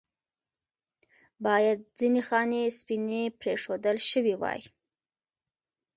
باید 1.45 1.79
ځنې 1.99 2.21
خانې 2.27 2.63
سپینې 2.79 3.21
پرېښودل 3.39 3.97
شوې 4.09 4.35
واې. 4.41 4.61